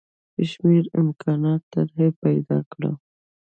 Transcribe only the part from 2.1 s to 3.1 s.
پیدا کړه.